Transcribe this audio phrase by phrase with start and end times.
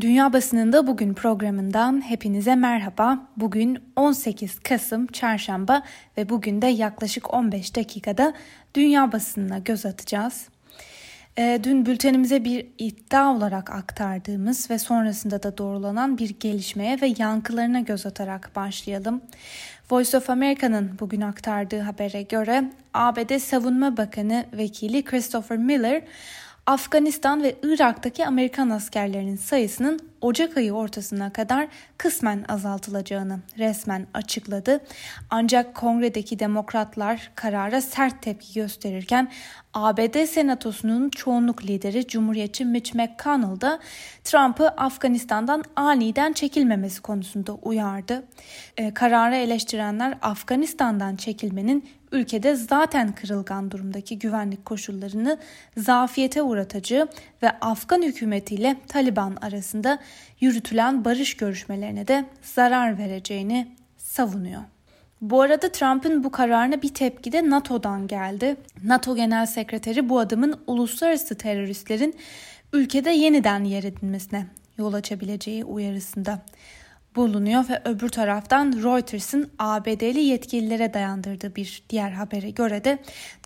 [0.00, 3.26] Dünya Basınında Bugün programından hepinize merhaba.
[3.36, 5.82] Bugün 18 Kasım Çarşamba
[6.16, 8.32] ve bugün de yaklaşık 15 dakikada
[8.74, 10.48] dünya basınına göz atacağız.
[11.38, 17.80] E, dün bültenimize bir iddia olarak aktardığımız ve sonrasında da doğrulanan bir gelişmeye ve yankılarına
[17.80, 19.20] göz atarak başlayalım.
[19.90, 22.64] Voice of America'nın bugün aktardığı habere göre
[22.94, 26.02] ABD Savunma Bakanı Vekili Christopher Miller
[26.70, 31.68] Afganistan ve Irak'taki Amerikan askerlerinin sayısının Ocak ayı ortasına kadar
[31.98, 34.80] kısmen azaltılacağını resmen açıkladı.
[35.30, 39.30] Ancak kongredeki demokratlar karara sert tepki gösterirken
[39.74, 43.78] ABD Senatosu'nun çoğunluk lideri Cumhuriyetçi Mitch McConnell da
[44.24, 48.24] Trump'ı Afganistan'dan aniden çekilmemesi konusunda uyardı.
[48.76, 55.38] E, kararı eleştirenler Afganistan'dan çekilmenin ülkede zaten kırılgan durumdaki güvenlik koşullarını
[55.76, 57.08] zafiyete uğratacağı
[57.42, 59.98] ve Afgan hükümetiyle Taliban arasında
[60.40, 64.62] yürütülen barış görüşmelerine de zarar vereceğini savunuyor.
[65.20, 68.56] Bu arada Trump'ın bu kararına bir tepki de NATO'dan geldi.
[68.84, 72.14] NATO Genel Sekreteri bu adımın uluslararası teröristlerin
[72.72, 74.46] ülkede yeniden yer edinmesine
[74.78, 76.42] yol açabileceği uyarısında
[77.16, 82.98] bulunuyor ve öbür taraftan Reuters'ın ABD'li yetkililere dayandırdığı bir diğer habere göre de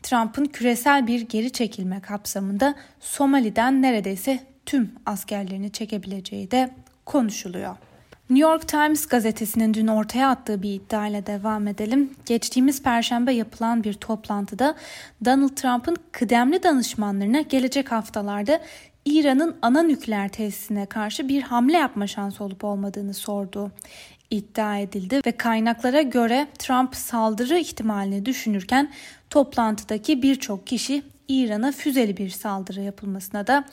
[0.02, 6.70] Trump'ın küresel bir geri çekilme kapsamında Somali'den neredeyse tüm askerlerini çekebileceği de
[7.04, 7.76] konuşuluyor.
[8.30, 12.10] New York Times gazetesinin dün ortaya attığı bir iddiayla devam edelim.
[12.26, 14.74] Geçtiğimiz perşembe yapılan bir toplantıda
[15.24, 18.60] Donald Trump'ın kıdemli danışmanlarına gelecek haftalarda
[19.04, 23.72] İran'ın ana nükleer tesisine karşı bir hamle yapma şansı olup olmadığını sordu
[24.30, 28.92] iddia edildi ve kaynaklara göre Trump saldırı ihtimalini düşünürken
[29.30, 33.64] toplantıdaki birçok kişi İran'a füzeli bir saldırı yapılmasına da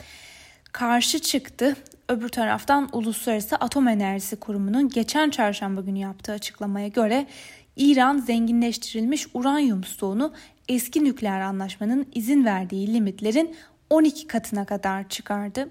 [0.72, 1.76] karşı çıktı.
[2.10, 7.28] Öbür taraftan Uluslararası Atom Enerjisi Kurumu'nun geçen çarşamba günü yaptığı açıklamaya göre
[7.76, 10.34] İran zenginleştirilmiş uranyum stoğunu
[10.70, 13.56] eski nükleer anlaşmanın izin verdiği limitlerin
[13.90, 15.70] 12 katına kadar çıkardı.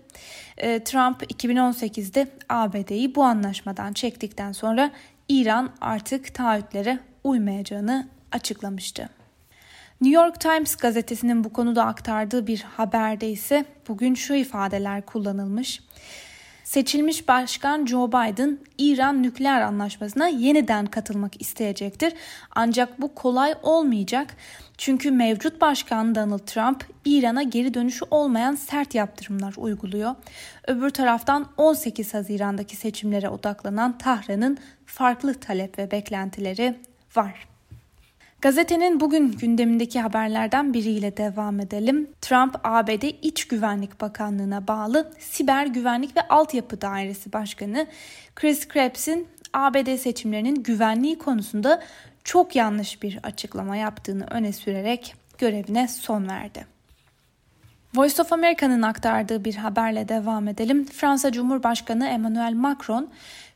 [0.59, 4.91] Ee, Trump 2018'de ABD'yi bu anlaşmadan çektikten sonra
[5.29, 9.20] İran artık taahhütlere uymayacağını açıklamıştı.
[10.01, 15.81] New York Times gazetesinin bu konuda aktardığı bir haberde ise bugün şu ifadeler kullanılmış.
[16.65, 22.13] Seçilmiş Başkan Joe Biden İran nükleer anlaşmasına yeniden katılmak isteyecektir.
[22.55, 24.37] Ancak bu kolay olmayacak.
[24.79, 30.15] Çünkü mevcut başkan Donald Trump İran'a geri dönüşü olmayan sert yaptırımlar uyguluyor.
[30.67, 36.79] Öbür taraftan 18 Haziran'daki seçimlere odaklanan Tahran'ın farklı talep ve beklentileri
[37.17, 37.51] var.
[38.43, 42.11] Gazetenin bugün gündemindeki haberlerden biriyle devam edelim.
[42.21, 47.87] Trump ABD İç Güvenlik Bakanlığı'na bağlı Siber Güvenlik ve Altyapı Dairesi Başkanı
[48.35, 51.83] Chris Krebs'in ABD seçimlerinin güvenliği konusunda
[52.25, 56.67] çok yanlış bir açıklama yaptığını öne sürerek görevine son verdi.
[57.95, 60.85] Voice of America'nın aktardığı bir haberle devam edelim.
[60.85, 63.09] Fransa Cumhurbaşkanı Emmanuel Macron,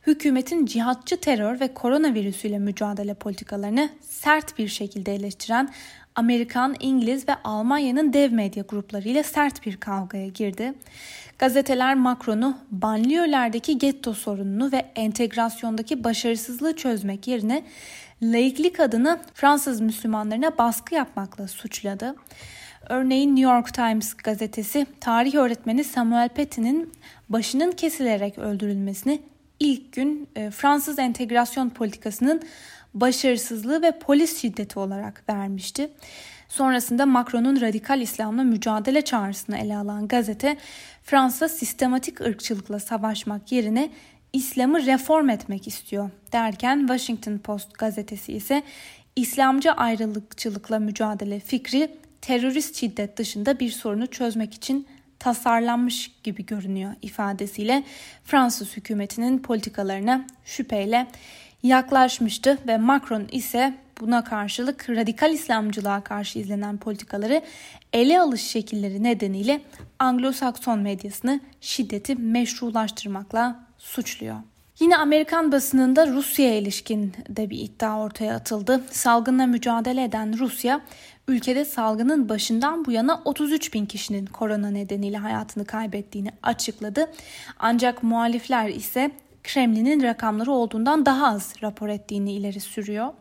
[0.07, 5.69] hükümetin cihatçı terör ve koronavirüsüyle mücadele politikalarını sert bir şekilde eleştiren
[6.15, 10.73] Amerikan, İngiliz ve Almanya'nın dev medya gruplarıyla sert bir kavgaya girdi.
[11.39, 17.63] Gazeteler Macron'u banliyölerdeki getto sorununu ve entegrasyondaki başarısızlığı çözmek yerine
[18.21, 22.15] laiklik adına Fransız Müslümanlarına baskı yapmakla suçladı.
[22.89, 26.91] Örneğin New York Times gazetesi tarih öğretmeni Samuel Paty'nin
[27.29, 29.21] başının kesilerek öldürülmesini
[29.59, 32.41] ilk gün e, Fransız entegrasyon politikasının
[32.93, 35.89] başarısızlığı ve polis şiddeti olarak vermişti.
[36.49, 40.57] Sonrasında Macron'un radikal İslam'la mücadele çağrısını ele alan gazete
[41.03, 43.89] Fransa sistematik ırkçılıkla savaşmak yerine
[44.33, 48.63] İslam'ı reform etmek istiyor derken Washington Post gazetesi ise
[49.15, 51.89] İslamcı ayrılıkçılıkla mücadele fikri
[52.25, 54.87] terörist şiddet dışında bir sorunu çözmek için
[55.19, 57.83] tasarlanmış gibi görünüyor ifadesiyle
[58.23, 61.07] Fransız hükümetinin politikalarına şüpheyle
[61.63, 67.41] yaklaşmıştı ve Macron ise buna karşılık radikal İslamcılığa karşı izlenen politikaları
[67.93, 69.61] ele alış şekilleri nedeniyle
[69.99, 74.54] Anglo-Sakson medyasını şiddeti meşrulaştırmakla suçluyor.
[74.79, 78.81] Yine Amerikan basınında Rusya'ya ilişkin de bir iddia ortaya atıldı.
[78.91, 80.81] Salgınla mücadele eden Rusya,
[81.27, 87.11] ülkede salgının başından bu yana 33 bin kişinin korona nedeniyle hayatını kaybettiğini açıkladı.
[87.59, 89.11] Ancak muhalifler ise
[89.43, 93.13] Kremlin'in rakamları olduğundan daha az rapor ettiğini ileri sürüyor.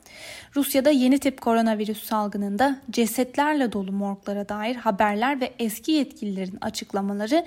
[0.56, 7.44] Rusya'da yeni tip koronavirüs salgınında cesetlerle dolu morglara dair haberler ve eski yetkililerin açıklamaları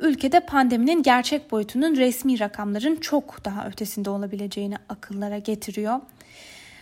[0.00, 6.00] ülkede pandeminin gerçek boyutunun resmi rakamların çok daha ötesinde olabileceğini akıllara getiriyor.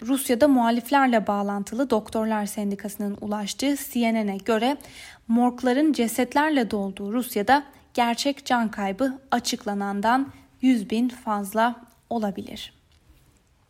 [0.02, 4.76] Rusya'da muhaliflerle bağlantılı Doktorlar Sendikası'nın ulaştığı CNN'e göre
[5.28, 7.64] morgların cesetlerle dolduğu Rusya'da
[7.94, 11.76] gerçek can kaybı açıklanandan 100 bin fazla
[12.10, 12.83] olabilir.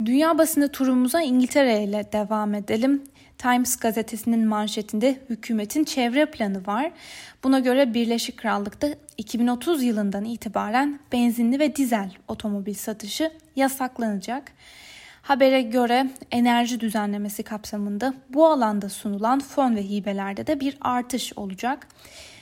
[0.01, 3.03] Dünya basını turumuza İngiltere ile devam edelim.
[3.39, 6.93] Times gazetesinin manşetinde hükümetin çevre planı var.
[7.45, 8.89] Buna göre Birleşik Krallık'ta
[9.19, 14.53] 2030 yılından itibaren benzinli ve dizel otomobil satışı yasaklanacak.
[15.23, 21.87] Habere göre enerji düzenlemesi kapsamında bu alanda sunulan fon ve hibelerde de bir artış olacak.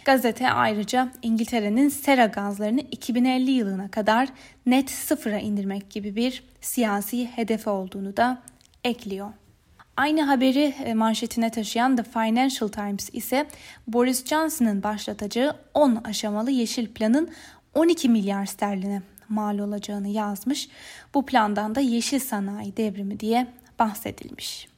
[0.04, 4.28] Gazete ayrıca İngiltere'nin sera gazlarını 2050 yılına kadar
[4.66, 8.42] net sıfıra indirmek gibi bir siyasi hedefi olduğunu da
[8.84, 9.32] ekliyor.
[9.96, 13.46] Aynı haberi e, manşetine taşıyan The Financial Times ise
[13.86, 17.30] Boris Johnson'ın başlatacağı 10 aşamalı yeşil planın
[17.74, 20.68] 12 milyar sterline mal olacağını yazmış.
[21.14, 23.46] Bu plandan da yeşil sanayi devrimi diye
[23.78, 24.71] bahsedilmiş.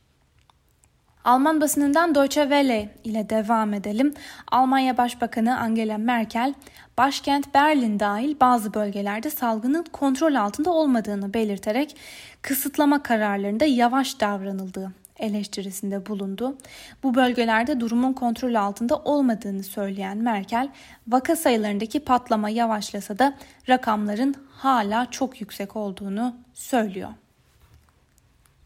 [1.24, 4.14] Alman basınından Deutsche Welle ile devam edelim.
[4.52, 6.54] Almanya Başbakanı Angela Merkel,
[6.98, 11.96] başkent Berlin dahil bazı bölgelerde salgının kontrol altında olmadığını belirterek
[12.42, 16.58] kısıtlama kararlarında yavaş davranıldığı eleştirisinde bulundu.
[17.02, 20.68] Bu bölgelerde durumun kontrol altında olmadığını söyleyen Merkel,
[21.08, 23.34] vaka sayılarındaki patlama yavaşlasa da
[23.68, 27.10] rakamların hala çok yüksek olduğunu söylüyor.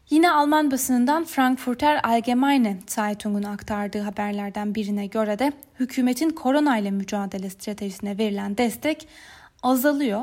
[0.09, 7.49] Yine Alman basınından Frankfurter Allgemeine Zeitung'un aktardığı haberlerden birine göre de hükümetin korona ile mücadele
[7.49, 9.07] stratejisine verilen destek
[9.63, 10.21] azalıyor.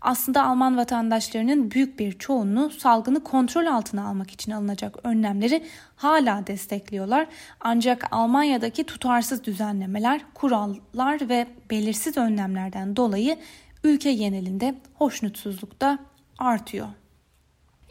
[0.00, 5.64] Aslında Alman vatandaşlarının büyük bir çoğunluğu salgını kontrol altına almak için alınacak önlemleri
[5.96, 7.26] hala destekliyorlar.
[7.60, 13.36] Ancak Almanya'daki tutarsız düzenlemeler, kurallar ve belirsiz önlemlerden dolayı
[13.84, 15.98] ülke genelinde hoşnutsuzluk da
[16.38, 16.88] artıyor.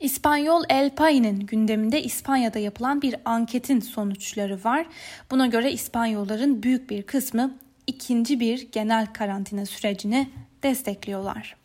[0.02, 4.86] İspanyol El País'in gündeminde İspanya'da yapılan bir anketin sonuçları var.
[5.32, 7.58] Buna göre İspanyolların büyük bir kısmı
[7.88, 10.30] ikinci bir genel karantina sürecini
[10.64, 11.56] destekliyorlar.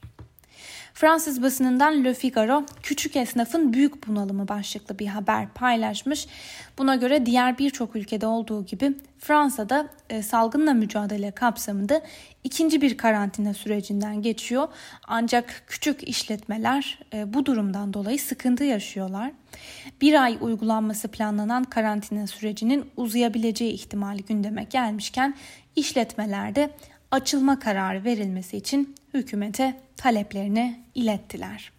[1.02, 6.26] Fransız basınından Le Figaro küçük esnafın büyük bunalımı başlıklı bir haber paylaşmış.
[6.78, 12.02] Buna göre diğer birçok ülkede olduğu gibi Fransa'da e, salgınla mücadele kapsamında
[12.44, 14.68] ikinci bir karantina sürecinden geçiyor.
[15.08, 19.32] Ancak küçük işletmeler e, bu durumdan dolayı sıkıntı yaşıyorlar.
[20.00, 25.34] Bir ay uygulanması planlanan karantina sürecinin uzayabileceği ihtimali gündeme gelmişken
[25.76, 26.70] işletmelerde
[27.12, 31.72] açılma kararı verilmesi için hükümete taleplerini ilettiler.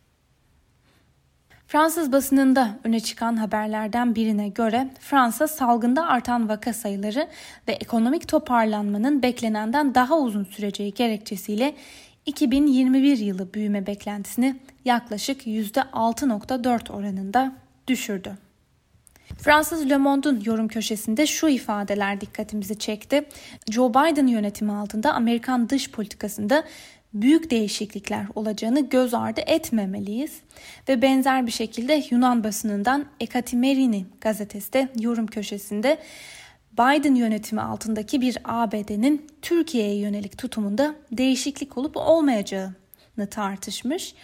[1.68, 7.28] Fransız basınında öne çıkan haberlerden birine göre Fransa salgında artan vaka sayıları
[7.68, 11.76] ve ekonomik toparlanmanın beklenenden daha uzun süreceği gerekçesiyle
[12.26, 14.56] 2021 yılı büyüme beklentisini
[14.86, 17.56] yaklaşık %6.4 oranında
[17.88, 18.38] düşürdü.
[19.42, 23.26] Fransız Le Monde'un yorum köşesinde şu ifadeler dikkatimizi çekti.
[23.72, 26.64] Joe Biden yönetimi altında Amerikan dış politikasında
[27.14, 30.42] büyük değişiklikler olacağını göz ardı etmemeliyiz.
[30.90, 35.98] Ve benzer bir şekilde Yunan basınından Ekatimerini gazetesi de yorum köşesinde
[36.74, 44.16] Biden yönetimi altındaki bir ABD'nin Türkiye'ye yönelik tutumunda değişiklik olup olmayacağını tartışmış.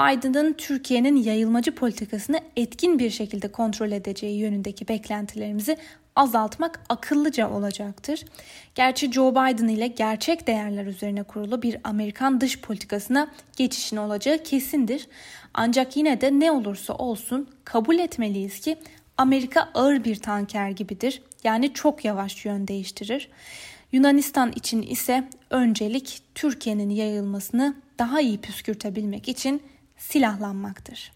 [0.00, 5.76] Biden'ın Türkiye'nin yayılmacı politikasını etkin bir şekilde kontrol edeceği yönündeki beklentilerimizi
[6.16, 8.24] azaltmak akıllıca olacaktır.
[8.74, 15.08] Gerçi Joe Biden ile gerçek değerler üzerine kurulu bir Amerikan dış politikasına geçişin olacağı kesindir.
[15.54, 18.78] Ancak yine de ne olursa olsun kabul etmeliyiz ki
[19.16, 21.22] Amerika ağır bir tanker gibidir.
[21.44, 23.28] Yani çok yavaş yön değiştirir.
[23.92, 29.62] Yunanistan için ise öncelik Türkiye'nin yayılmasını daha iyi püskürtebilmek için
[30.00, 31.12] silahlanmaktır.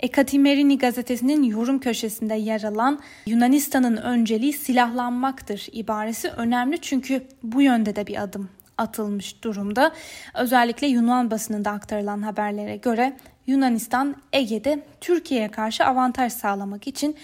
[0.00, 8.06] Ekatimerini gazetesinin yorum köşesinde yer alan Yunanistan'ın önceliği silahlanmaktır ibaresi önemli çünkü bu yönde de
[8.06, 8.48] bir adım
[8.78, 9.92] atılmış durumda.
[10.34, 17.16] Özellikle Yunan basınında aktarılan haberlere göre Yunanistan Ege'de Türkiye'ye karşı avantaj sağlamak için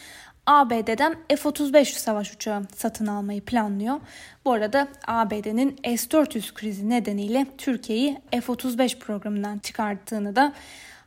[0.46, 4.00] ABD'den F-35 savaş uçağı satın almayı planlıyor.
[4.44, 10.52] Bu arada ABD'nin S-400 krizi nedeniyle Türkiye'yi F-35 programından çıkarttığını da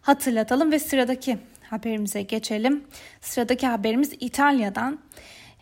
[0.01, 1.37] hatırlatalım ve sıradaki
[1.69, 2.83] haberimize geçelim.
[3.21, 4.99] Sıradaki haberimiz İtalya'dan.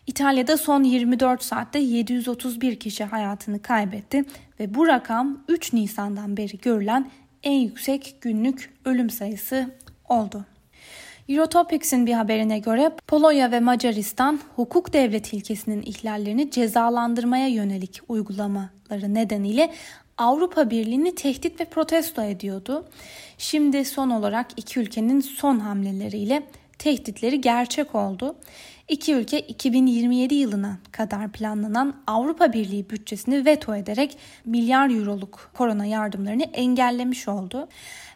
[0.06, 4.24] İtalya'da son 24 saatte 731 kişi hayatını kaybetti
[4.60, 7.10] ve bu rakam 3 Nisan'dan beri görülen
[7.42, 9.70] en yüksek günlük ölüm sayısı
[10.08, 10.44] oldu.
[11.28, 19.72] Eurotopics'in bir haberine göre Polonya ve Macaristan hukuk devlet ilkesinin ihlallerini cezalandırmaya yönelik uygulamaları nedeniyle
[20.18, 22.88] Avrupa Birliği'ni tehdit ve protesto ediyordu.
[23.38, 26.42] Şimdi son olarak iki ülkenin son hamleleriyle
[26.78, 28.36] tehditleri gerçek oldu.
[28.88, 36.42] İki ülke 2027 yılına kadar planlanan Avrupa Birliği bütçesini veto ederek milyar euroluk korona yardımlarını
[36.42, 37.68] engellemiş oldu.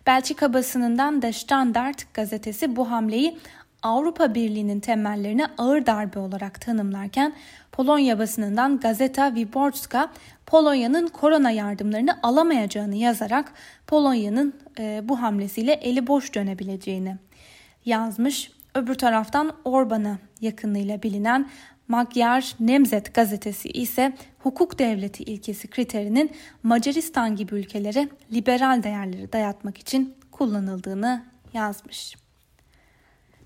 [0.06, 3.38] Belçika basınından The Standard gazetesi bu hamleyi
[3.82, 7.32] Avrupa Birliği'nin temellerine ağır darbe olarak tanımlarken
[7.72, 10.12] Polonya basınından Gazeta Wyborcza
[10.46, 13.52] Polonya'nın korona yardımlarını alamayacağını yazarak
[13.86, 17.16] Polonya'nın e, bu hamlesiyle eli boş dönebileceğini
[17.84, 18.59] yazmış.
[18.74, 21.50] Öbür taraftan Orban'a yakınlığıyla bilinen
[21.88, 26.30] Magyar Nemzet gazetesi ise hukuk devleti ilkesi kriterinin
[26.62, 32.16] Macaristan gibi ülkelere liberal değerleri dayatmak için kullanıldığını yazmış.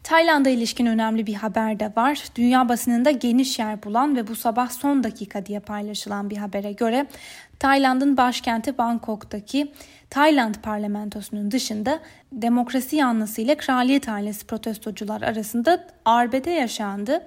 [0.04, 2.24] Tayland'a ilişkin önemli bir haber de var.
[2.36, 7.06] Dünya basınında geniş yer bulan ve bu sabah son dakika diye paylaşılan bir habere göre
[7.58, 9.72] Tayland'ın başkenti Bangkok'taki
[10.10, 11.98] Tayland parlamentosunun dışında
[12.32, 17.26] demokrasi yanlısı ile kraliyet ailesi protestocular arasında arbede yaşandı.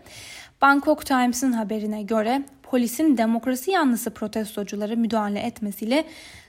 [0.62, 6.06] Bangkok Times'ın haberine göre polisin demokrasi yanlısı protestoculara müdahale etmesiyle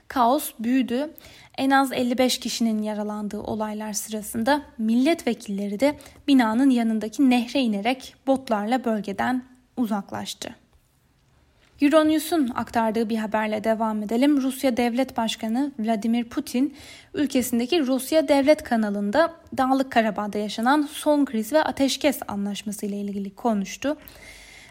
[0.09, 1.13] kaos büyüdü.
[1.57, 5.97] En az 55 kişinin yaralandığı olaylar sırasında milletvekilleri de
[6.27, 9.43] binanın yanındaki nehre inerek botlarla bölgeden
[9.77, 10.55] uzaklaştı.
[11.81, 14.41] Euronews'un aktardığı bir haberle devam edelim.
[14.41, 16.75] Rusya Devlet Başkanı Vladimir Putin
[17.13, 23.97] ülkesindeki Rusya Devlet kanalında Dağlık Karabağ'da yaşanan son kriz ve ateşkes anlaşması ile ilgili konuştu.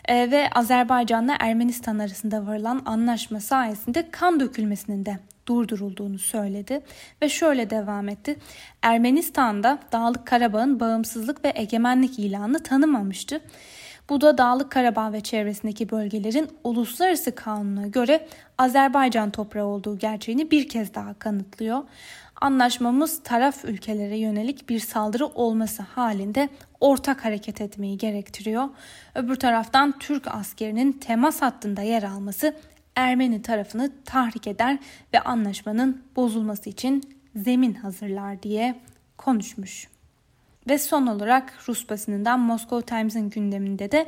[0.08, 5.18] Ee, ve Azerbaycan'la Ermenistan arasında varılan anlaşma sayesinde kan dökülmesinin de
[5.48, 6.80] durdurulduğunu söyledi
[7.22, 8.36] ve şöyle devam etti.
[8.82, 13.40] Ermenistan'da Dağlık Karabağ'ın bağımsızlık ve egemenlik ilanını tanımamıştı.
[14.08, 18.28] Bu da Dağlık Karabağ ve çevresindeki bölgelerin uluslararası kanuna göre
[18.58, 21.82] Azerbaycan toprağı olduğu gerçeğini bir kez daha kanıtlıyor.
[22.40, 26.48] Anlaşmamız taraf ülkelere yönelik bir saldırı olması halinde
[26.80, 28.68] ortak hareket etmeyi gerektiriyor.
[29.14, 32.54] Öbür taraftan Türk askerinin temas hattında yer alması
[32.98, 34.78] Ermeni tarafını tahrik eder
[35.14, 37.02] ve anlaşmanın bozulması için
[37.36, 38.74] zemin hazırlar diye
[39.16, 39.88] konuşmuş.
[40.68, 44.06] Ve son olarak Rus basınından Moscow Times'ın gündeminde de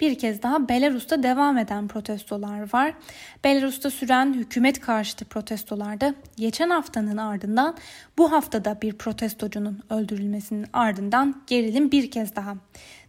[0.00, 2.94] bir kez daha Belarus'ta devam eden protestolar var.
[3.44, 7.76] Belarus'ta süren hükümet karşıtı protestolarda geçen haftanın ardından
[8.18, 12.54] bu haftada bir protestocunun öldürülmesinin ardından gerilim bir kez daha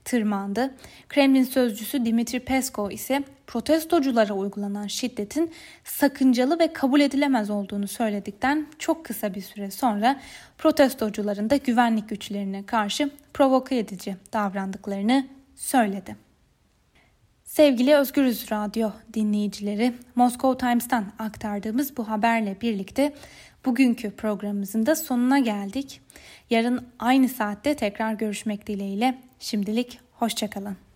[0.06, 0.76] tırmandı.
[1.10, 5.51] Kremlin sözcüsü Dimitri Peskov ise protestoculara uygulanan şiddetin
[5.84, 10.20] sakıncalı ve kabul edilemez olduğunu söyledikten çok kısa bir süre sonra
[10.58, 16.15] protestocuların da güvenlik güçlerine karşı provoke edici davrandıklarını söyledi.
[17.43, 23.13] Sevgili Özgürüz Radyo dinleyicileri, Moscow Times'tan aktardığımız bu haberle birlikte
[23.65, 26.01] bugünkü programımızın da sonuna geldik.
[26.50, 29.17] Yarın aynı saatte tekrar görüşmek dileğiyle.
[29.39, 30.91] Şimdilik hoşçakalın.